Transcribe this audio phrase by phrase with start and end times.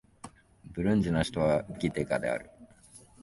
[0.71, 2.49] ブルンジの首都はギテガである